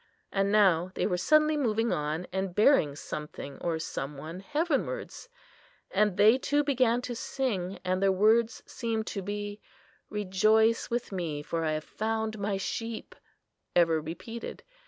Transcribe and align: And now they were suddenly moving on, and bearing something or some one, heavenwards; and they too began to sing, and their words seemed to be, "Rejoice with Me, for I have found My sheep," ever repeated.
And 0.31 0.51
now 0.51 0.89
they 0.95 1.05
were 1.05 1.15
suddenly 1.19 1.55
moving 1.55 1.91
on, 1.93 2.25
and 2.33 2.55
bearing 2.55 2.95
something 2.95 3.59
or 3.59 3.77
some 3.77 4.17
one, 4.17 4.39
heavenwards; 4.39 5.29
and 5.91 6.17
they 6.17 6.39
too 6.39 6.63
began 6.63 7.03
to 7.03 7.15
sing, 7.15 7.77
and 7.85 8.01
their 8.01 8.11
words 8.11 8.63
seemed 8.65 9.05
to 9.05 9.21
be, 9.21 9.61
"Rejoice 10.09 10.89
with 10.89 11.11
Me, 11.11 11.43
for 11.43 11.63
I 11.63 11.73
have 11.73 11.83
found 11.83 12.39
My 12.39 12.57
sheep," 12.57 13.13
ever 13.75 14.01
repeated. 14.01 14.63